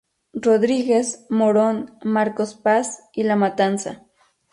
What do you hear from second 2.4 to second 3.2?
Paz